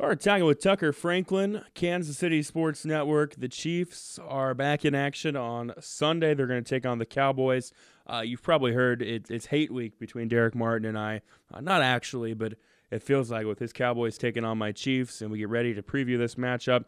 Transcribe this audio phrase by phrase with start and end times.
[0.00, 3.34] All right, talking with Tucker Franklin, Kansas City Sports Network.
[3.34, 6.32] The Chiefs are back in action on Sunday.
[6.32, 7.70] They're going to take on the Cowboys.
[8.06, 11.20] Uh, you've probably heard it, it's hate week between Derek Martin and I.
[11.52, 12.54] Uh, not actually, but
[12.90, 15.82] it feels like with his Cowboys taking on my Chiefs, and we get ready to
[15.82, 16.86] preview this matchup.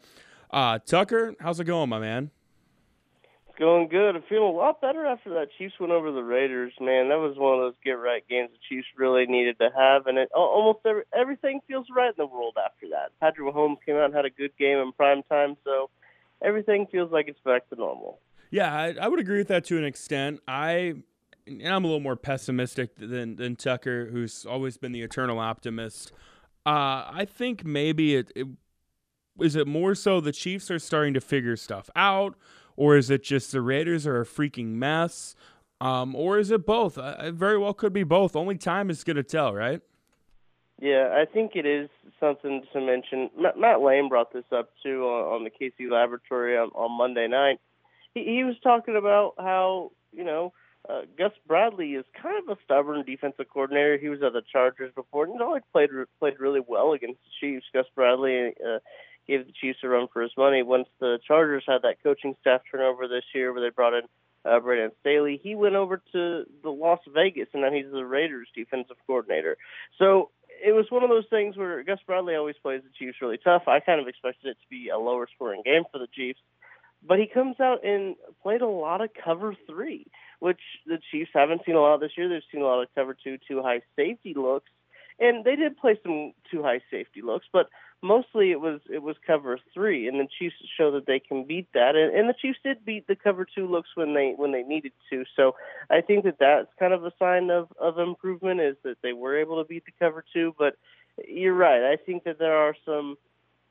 [0.50, 2.30] Uh, Tucker, how's it going, my man?
[3.58, 4.16] Going good.
[4.16, 6.72] I'm feeling a lot better after that Chiefs went over the Raiders.
[6.80, 10.06] Man, that was one of those get right games the Chiefs really needed to have,
[10.06, 13.10] and it almost every, everything feels right in the world after that.
[13.20, 15.90] Patrick Mahomes came out and had a good game in prime time, so
[16.42, 18.20] everything feels like it's back to normal.
[18.50, 20.40] Yeah, I, I would agree with that to an extent.
[20.48, 20.94] I
[21.46, 26.12] and I'm a little more pessimistic than than Tucker, who's always been the eternal optimist.
[26.64, 28.46] Uh, I think maybe it, it
[29.40, 32.34] is it more so the Chiefs are starting to figure stuff out
[32.82, 35.36] or is it just the Raiders are a freaking mess?
[35.80, 36.98] Um, or is it both?
[36.98, 38.34] Uh, it very well could be both.
[38.34, 39.80] Only time is going to tell, right?
[40.80, 43.30] Yeah, I think it is something to mention.
[43.56, 47.60] Matt, Lane brought this up too on, the KC Laboratory on, on Monday night.
[48.14, 50.52] He, he was talking about how you know
[50.90, 53.96] uh, Gus Bradley is kind of a stubborn defensive coordinator.
[53.96, 57.30] He was at the Chargers before, and he always played played really well against the
[57.40, 57.66] Chiefs.
[57.72, 58.80] Gus Bradley uh,
[59.36, 60.62] gave the Chiefs a run for his money.
[60.62, 64.02] Once the Chargers had that coaching staff turnover this year, where they brought in
[64.44, 68.48] uh, Brandon Staley, he went over to the Las Vegas, and now he's the Raiders
[68.54, 69.56] defensive coordinator.
[69.98, 70.30] So
[70.64, 73.62] it was one of those things where Gus Bradley always plays the Chiefs really tough.
[73.66, 76.40] I kind of expected it to be a lower scoring game for the Chiefs,
[77.06, 80.06] but he comes out and played a lot of cover three,
[80.40, 82.28] which the Chiefs haven't seen a lot this year.
[82.28, 84.70] They've seen a lot of cover two, two high safety looks,
[85.18, 87.68] and they did play some two high safety looks, but
[88.02, 91.68] mostly it was it was cover three, and the Chiefs show that they can beat
[91.72, 94.62] that, and, and the Chiefs did beat the cover two looks when they when they
[94.62, 95.24] needed to.
[95.36, 95.54] So
[95.90, 99.38] I think that that's kind of a sign of of improvement is that they were
[99.38, 100.54] able to beat the cover two.
[100.58, 100.74] But
[101.26, 101.92] you're right.
[101.92, 103.16] I think that there are some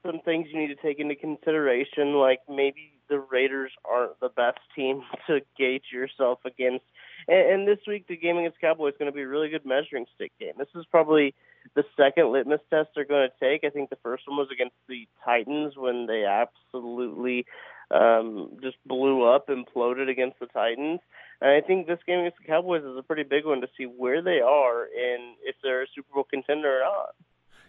[0.05, 4.59] some things you need to take into consideration, like maybe the Raiders aren't the best
[4.75, 6.85] team to gauge yourself against.
[7.27, 9.65] And, and this week, the game against Cowboys is going to be a really good
[9.65, 10.53] measuring stick game.
[10.57, 11.33] This is probably
[11.75, 13.63] the second litmus test they're going to take.
[13.63, 17.45] I think the first one was against the Titans when they absolutely
[17.91, 20.99] um, just blew up, and imploded against the Titans.
[21.41, 23.85] And I think this game against the Cowboys is a pretty big one to see
[23.85, 27.15] where they are and if they're a Super Bowl contender or not.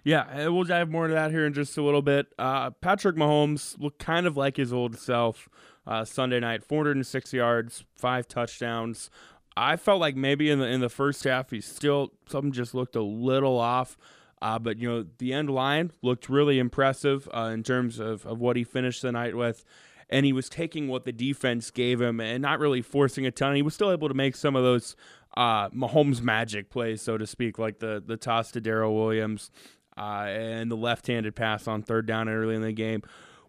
[0.04, 2.26] Yeah, we'll dive more into that here in just a little bit.
[2.36, 5.48] Uh, Patrick Mahomes looked kind of like his old self
[5.86, 9.10] uh, Sunday night 406 yards, five touchdowns.
[9.56, 12.96] I felt like maybe in the in the first half he still something just looked
[12.96, 13.96] a little off.
[14.40, 18.40] Uh, but you know the end line looked really impressive uh, in terms of, of
[18.40, 19.64] what he finished the night with,
[20.10, 23.54] and he was taking what the defense gave him and not really forcing a ton.
[23.54, 24.96] He was still able to make some of those
[25.36, 29.52] uh, Mahomes magic plays, so to speak, like the the toss to Darrel Williams
[29.96, 33.02] uh, and the left-handed pass on third down early in the game.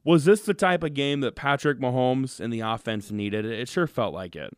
[0.04, 3.46] Was this the type of game that Patrick Mahomes and the offense needed?
[3.46, 4.56] It sure felt like it.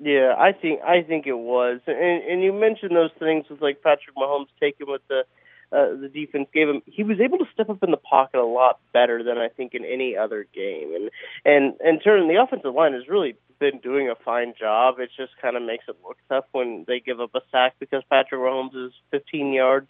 [0.00, 3.82] Yeah, I think I think it was, and and you mentioned those things with like
[3.82, 5.24] Patrick Mahomes taking what the
[5.72, 6.82] uh, the defense gave him.
[6.86, 9.74] He was able to step up in the pocket a lot better than I think
[9.74, 11.10] in any other game, and
[11.44, 15.00] and and turn the offensive line has really been doing a fine job.
[15.00, 18.02] It just kind of makes it look tough when they give up a sack because
[18.08, 19.88] Patrick Mahomes is 15 yards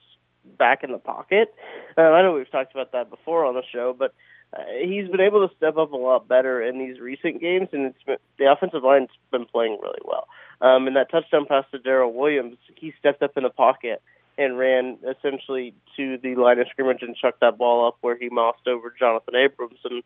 [0.57, 1.55] back in the pocket.
[1.97, 4.15] Uh, I know we've talked about that before on the show, but
[4.57, 7.87] uh, he's been able to step up a lot better in these recent games, and
[7.87, 10.27] it's been, the offensive line's been playing really well.
[10.61, 14.03] Um, and that touchdown pass to Darrel Williams, he stepped up in the pocket
[14.39, 18.29] and ran essentially to the line of scrimmage and chucked that ball up where he
[18.29, 19.81] mossed over Johnathan Abrams.
[19.85, 20.03] And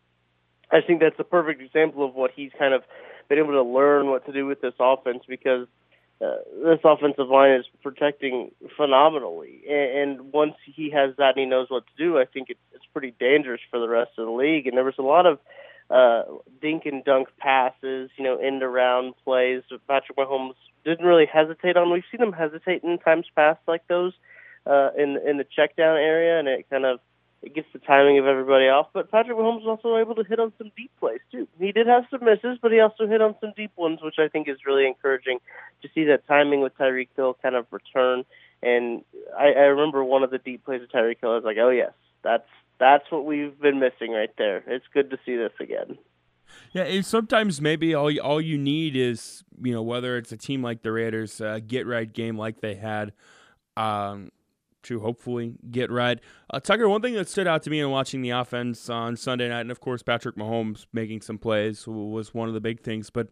[0.70, 2.82] I think that's a perfect example of what he's kind of
[3.28, 5.66] been able to learn what to do with this offense because
[6.22, 9.62] uh, this offensive line is protecting phenomenally.
[9.68, 12.60] And, and once he has that and he knows what to do, I think it's,
[12.72, 14.66] it's pretty dangerous for the rest of the league.
[14.66, 15.38] And there was a lot of
[15.90, 16.22] uh,
[16.60, 19.62] dink and dunk passes, you know, end around plays.
[19.88, 21.92] Patrick Mahomes didn't really hesitate on.
[21.92, 24.12] We've seen him hesitate in times past like those
[24.66, 27.00] uh, in in the check down area, and it kind of
[27.42, 28.88] it gets the timing of everybody off.
[28.92, 31.48] But Patrick Mahomes was also able to hit on some deep plays too.
[31.58, 34.28] He did have some misses, but he also hit on some deep ones, which I
[34.28, 35.38] think is really encouraging
[35.82, 38.24] to see that timing with Tyreek Hill kind of return.
[38.62, 39.04] And
[39.36, 41.32] I, I remember one of the deep plays of Tyreek Hill.
[41.32, 41.92] I was like, oh yes,
[42.22, 42.48] that's
[42.78, 44.62] that's what we've been missing right there.
[44.66, 45.98] It's good to see this again.
[46.72, 50.62] Yeah, sometimes maybe all you, all you need is you know whether it's a team
[50.62, 53.12] like the Raiders, uh, get right game like they had.
[53.76, 54.30] Um,
[54.84, 56.18] to hopefully get right.
[56.50, 59.48] Uh, Tucker, one thing that stood out to me in watching the offense on Sunday
[59.48, 63.10] night, and of course Patrick Mahomes making some plays was one of the big things.
[63.10, 63.28] But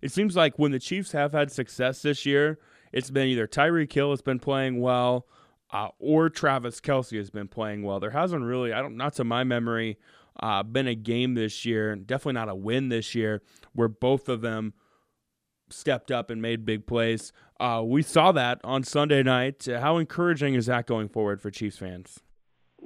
[0.00, 2.58] it seems like when the Chiefs have had success this year,
[2.92, 5.26] it's been either Tyreek Hill has been playing well,
[5.72, 8.00] uh, or Travis Kelce has been playing well.
[8.00, 9.98] There hasn't really, I don't, not to my memory,
[10.40, 13.42] uh, been a game this year, definitely not a win this year,
[13.72, 14.74] where both of them
[15.72, 17.32] stepped up and made big plays.
[17.58, 19.66] Uh, we saw that on Sunday night.
[19.66, 22.20] How encouraging is that going forward for Chiefs fans?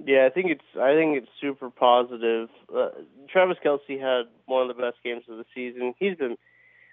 [0.04, 2.48] Yeah, I think it's I think it's super positive.
[2.74, 2.90] Uh,
[3.28, 5.94] Travis Kelce had one of the best games of the season.
[5.98, 6.36] He's been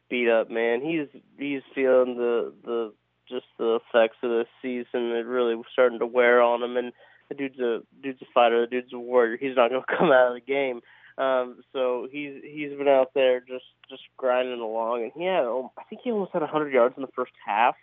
[0.10, 0.82] beat up, man.
[0.82, 1.08] He's
[1.38, 2.94] he's feeling the the
[3.28, 5.12] just the effects of this season.
[5.12, 6.94] It really starting to wear on him, and
[7.30, 8.62] the dude's a dude's a fighter.
[8.62, 9.38] The dude's a warrior.
[9.38, 10.82] He's not going to come out of the game.
[11.18, 15.84] Um, so he's he's been out there just just grinding along, and he had I
[15.90, 17.76] think he almost had 100 yards in the first half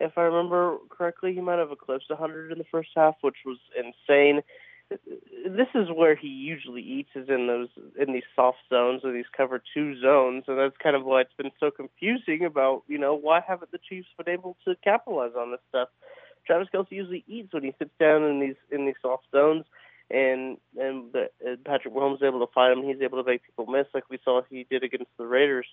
[0.00, 1.34] if I remember correctly.
[1.34, 4.42] He might have eclipsed 100 in the first half, which was insane.
[4.90, 7.68] This is where he usually eats is in those
[7.98, 11.34] in these soft zones or these cover two zones, and that's kind of why it's
[11.36, 15.50] been so confusing about you know why haven't the Chiefs been able to capitalize on
[15.50, 15.88] this stuff.
[16.46, 19.64] Travis Kelce usually eats when he sits down in these in these soft zones,
[20.08, 21.92] and and, the, and Patrick
[22.22, 22.84] Mahomes able to find him.
[22.84, 25.66] He's able to make people miss, like we saw he did against the Raiders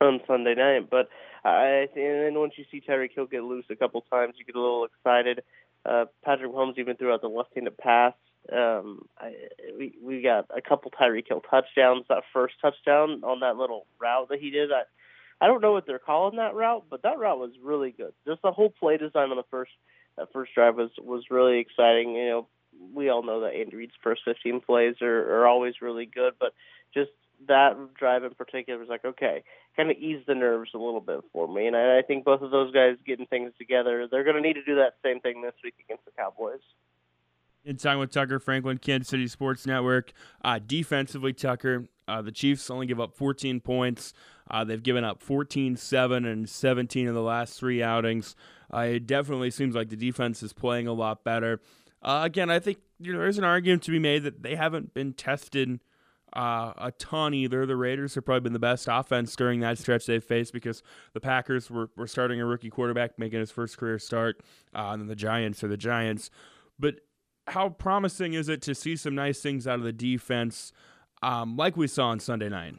[0.00, 0.90] on Sunday night.
[0.90, 1.08] But
[1.44, 4.56] I and then once you see Tyreek Hill get loose a couple times, you get
[4.56, 5.42] a little excited.
[5.84, 8.14] Uh, Patrick Mahomes even threw out the left-handed pass.
[8.52, 9.34] Um, I,
[9.76, 12.04] we we got a couple Tyreek Hill touchdowns.
[12.08, 14.82] That first touchdown on that little route that he did, I
[15.40, 18.12] I don't know what they're calling that route, but that route was really good.
[18.26, 19.72] Just the whole play design on the first
[20.16, 22.14] that first drive was was really exciting.
[22.14, 22.48] You know,
[22.94, 26.52] we all know that Andy Reid's first 15 plays are, are always really good, but
[26.94, 27.10] just
[27.48, 29.42] that drive in particular was like, okay,
[29.76, 31.66] kind of ease the nerves a little bit for me.
[31.66, 34.54] And I, I think both of those guys getting things together, they're going to need
[34.54, 36.60] to do that same thing this week against the Cowboys.
[37.64, 40.12] In time with Tucker Franklin, Kansas City Sports Network.
[40.44, 44.12] Uh, defensively, Tucker, uh, the Chiefs only give up 14 points.
[44.50, 48.34] Uh, they've given up 14, 7, and 17 in the last three outings.
[48.74, 51.60] Uh, it definitely seems like the defense is playing a lot better.
[52.02, 54.94] Uh, again, I think you know, there's an argument to be made that they haven't
[54.94, 55.80] been tested–
[56.32, 57.66] uh, a ton either.
[57.66, 60.82] The Raiders have probably been the best offense during that stretch they've faced because
[61.12, 64.40] the Packers were, were starting a rookie quarterback making his first career start,
[64.74, 66.30] uh, and then the Giants are the Giants.
[66.78, 66.96] But
[67.48, 70.72] how promising is it to see some nice things out of the defense,
[71.22, 72.76] um, like we saw on Sunday night?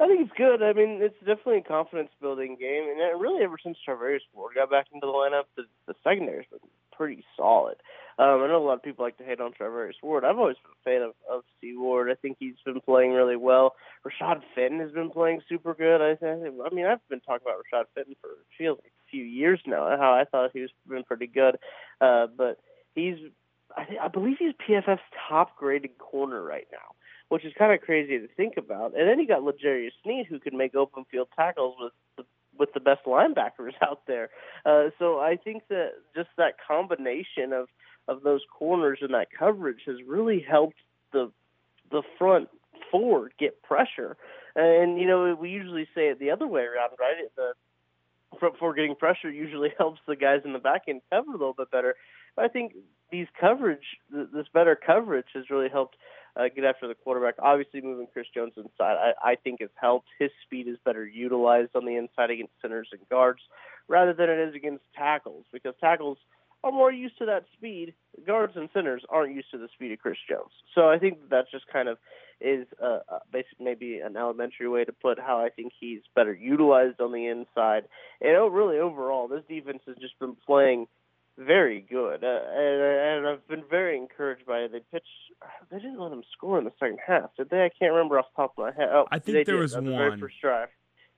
[0.00, 0.60] I think it's good.
[0.60, 4.70] I mean, it's definitely a confidence building game, and really ever since Charvarius Ward got
[4.70, 6.58] back into the lineup, the, the secondary's been
[6.96, 7.76] pretty solid.
[8.16, 10.24] Um, I know a lot of people like to hate on Charvarius Ward.
[10.24, 12.10] I've always been a fan of, of C Ward.
[12.10, 13.74] I think he's been playing really well.
[14.06, 16.00] Rashad Fenton has been playing super good.
[16.00, 16.54] I think.
[16.64, 19.96] I mean, I've been talking about Rashad Fenton for feels like a few years now.
[19.98, 21.56] How I thought he was been pretty good,
[22.00, 22.58] uh, but
[22.94, 23.16] he's.
[23.76, 26.94] I, th- I believe he's PFF's top graded corner right now,
[27.30, 28.96] which is kind of crazy to think about.
[28.96, 31.92] And then you got L'Jarius Sneed, who can make open field tackles with
[32.74, 34.30] the best linebackers out there.
[34.64, 37.68] Uh, so I think that just that combination of
[38.06, 40.76] of those corners and that coverage has really helped
[41.12, 41.30] the
[41.90, 42.48] the front
[42.90, 44.16] four get pressure.
[44.56, 47.16] And you know, we usually say it the other way around, right?
[47.36, 47.52] The
[48.38, 51.54] front four getting pressure usually helps the guys in the back end cover a little
[51.54, 51.94] bit better.
[52.36, 52.74] But I think
[53.10, 55.96] these coverage, this better coverage, has really helped
[56.36, 57.34] uh, get after the quarterback.
[57.38, 60.08] Obviously, moving Chris Jones inside, I, I think has helped.
[60.18, 63.40] His speed is better utilized on the inside against centers and guards
[63.88, 66.18] rather than it is against tackles because tackles
[66.64, 67.94] are more used to that speed.
[68.26, 70.50] Guards and centers aren't used to the speed of Chris Jones.
[70.74, 71.98] So I think that just kind of
[72.40, 76.34] is uh, uh, basically maybe an elementary way to put how I think he's better
[76.34, 77.84] utilized on the inside.
[78.20, 80.86] And really, overall, this defense has just been playing–
[81.36, 84.72] very good, uh, and, and I've been very encouraged by it.
[84.72, 85.06] They pitched.
[85.70, 87.64] They didn't let them score in the second half, did they?
[87.64, 88.90] I can't remember off the top of my head.
[88.92, 89.96] Oh, I think there did, was uh, one.
[89.96, 90.68] Very first drive.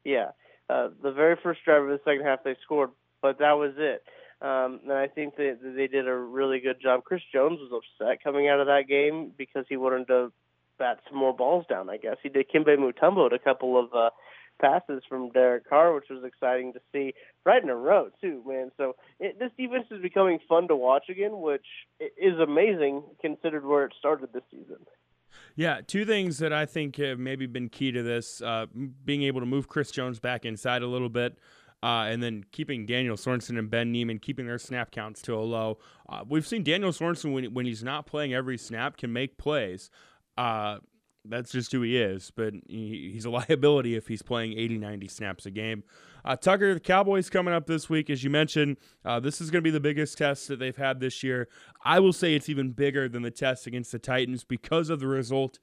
[0.05, 0.31] Yeah,
[0.71, 4.03] uh, the very first drive of the second half they scored, but that was it.
[4.41, 7.05] Um, and I think that they did a really good job.
[7.05, 10.33] Chris Jones was upset coming out of that game because he wanted to
[10.79, 11.89] bat some more balls down.
[11.89, 12.47] I guess he did.
[12.49, 14.11] Dikembe Mutombo a couple of uh,
[14.61, 18.71] passes from Derek Carr, which was exciting to see right in a row too, man.
[18.77, 21.67] So it, this defense is becoming fun to watch again, which
[22.01, 24.79] is amazing considered where it started this season.
[25.55, 28.67] Yeah, two things that I think have maybe been key to this: uh,
[29.05, 31.39] being able to move Chris Jones back inside a little bit.
[31.83, 35.41] Uh, and then keeping Daniel Sorensen and Ben Niemann keeping their snap counts to a
[35.41, 35.79] low.
[36.09, 39.91] Uh, we've seen Daniel Sorensen when, when he's not playing every snap can make plays.
[40.39, 40.79] Uh,
[41.29, 42.33] that's just who he is.
[42.35, 45.85] But he, he's a liability if he's playing 80, 90 snaps a game.
[46.25, 48.79] Uh, Tucker, the Cowboys coming up this week, as you mentioned.
[49.05, 51.49] Uh, this is going to be the biggest test that they've had this year.
[51.85, 55.07] I will say it's even bigger than the test against the Titans because of the
[55.07, 55.61] result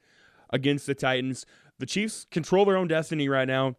[0.51, 1.46] against the Titans.
[1.79, 3.75] The Chiefs control their own destiny right now.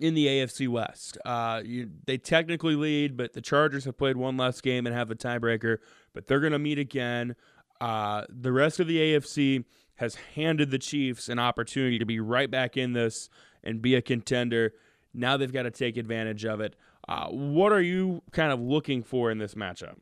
[0.00, 1.16] in the AFC West.
[1.24, 5.10] Uh, you, they technically lead, but the Chargers have played one less game and have
[5.10, 5.78] a tiebreaker,
[6.12, 7.34] but they're going to meet again.
[7.80, 9.64] Uh, the rest of the AFC
[9.98, 13.28] has handed the Chiefs an opportunity to be right back in this
[13.62, 14.72] and be a contender.
[15.12, 16.74] Now they've got to take advantage of it.
[17.08, 19.96] Uh, what are you kind of looking for in this matchup?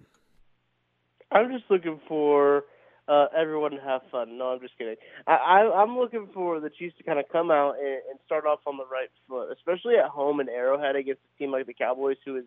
[1.31, 2.65] I'm just looking for
[3.09, 4.39] uh, everyone to have fun.
[4.39, 4.97] No, I'm just kidding.
[5.27, 8.61] I, I'm looking for the Chiefs to kind of come out and, and start off
[8.67, 12.17] on the right foot, especially at home in Arrowhead against a team like the Cowboys,
[12.25, 12.45] who is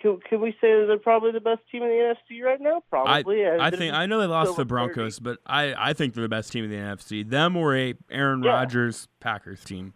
[0.00, 2.82] can, can we say that they're probably the best team in the NFC right now?
[2.90, 3.46] Probably.
[3.46, 5.22] I, I think I know they lost the Broncos, 30.
[5.24, 7.28] but I, I think they're the best team in the NFC.
[7.28, 8.50] Them or a Aaron yeah.
[8.50, 9.94] Rodgers Packers team.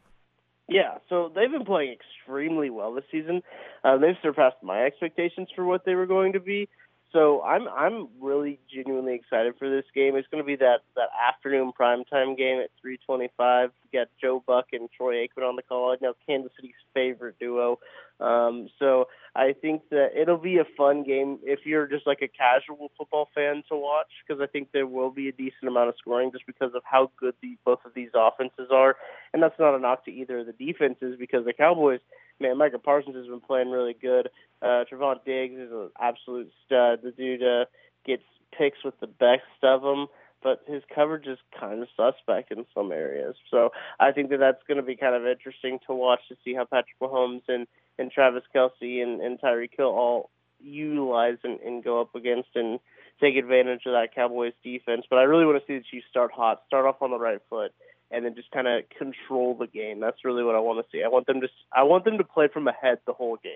[0.68, 3.42] Yeah, so they've been playing extremely well this season.
[3.84, 6.68] Uh, they've surpassed my expectations for what they were going to be.
[7.16, 10.16] So I'm I'm really genuinely excited for this game.
[10.16, 13.70] It's going to be that that afternoon primetime game at 3:25.
[13.70, 15.92] We got Joe Buck and Troy Aikman on the call.
[15.92, 17.78] I know Kansas City's favorite duo.
[18.20, 22.28] Um, so I think that it'll be a fun game if you're just like a
[22.28, 25.94] casual football fan to watch because I think there will be a decent amount of
[25.98, 28.96] scoring just because of how good the, both of these offenses are.
[29.32, 32.00] And that's not a knock to either of the defenses because the Cowboys,
[32.40, 34.28] man, Micah Parsons has been playing really good.
[34.62, 37.00] Uh, Trevon Diggs is an absolute stud.
[37.02, 37.66] The dude uh,
[38.04, 38.22] gets
[38.56, 40.06] picks with the best of them
[40.46, 43.34] but his coverage is kind of suspect in some areas.
[43.50, 46.54] So I think that that's going to be kind of interesting to watch to see
[46.54, 47.66] how Patrick Mahomes and
[47.98, 52.78] and Travis Kelce and, and Tyreek Hill all utilize and, and go up against and
[53.20, 55.04] take advantage of that Cowboys defense.
[55.08, 57.40] But I really want to see the Chiefs start hot, start off on the right
[57.48, 57.72] foot,
[58.10, 60.00] and then just kind of control the game.
[60.00, 61.02] That's really what I want to see.
[61.02, 63.52] I want them to I want them to play from ahead the whole game.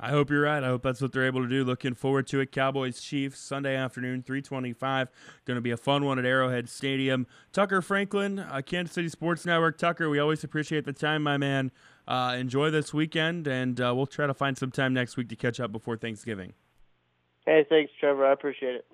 [0.00, 0.62] I hope you're right.
[0.62, 1.64] I hope that's what they're able to do.
[1.64, 2.52] Looking forward to it.
[2.52, 5.08] Cowboys Chiefs Sunday afternoon, 325.
[5.44, 7.26] Going to be a fun one at Arrowhead Stadium.
[7.52, 9.76] Tucker Franklin, uh, Kansas City Sports Network.
[9.76, 11.72] Tucker, we always appreciate the time, my man.
[12.06, 15.36] Uh, enjoy this weekend, and uh, we'll try to find some time next week to
[15.36, 16.52] catch up before Thanksgiving.
[17.44, 18.24] Hey, thanks, Trevor.
[18.24, 18.86] I appreciate it.